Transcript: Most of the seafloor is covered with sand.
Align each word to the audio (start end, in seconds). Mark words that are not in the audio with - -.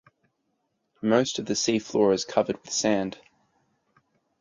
Most 1.03 1.37
of 1.37 1.45
the 1.45 1.53
seafloor 1.53 2.11
is 2.11 2.25
covered 2.25 2.59
with 2.63 2.71
sand. 2.73 3.19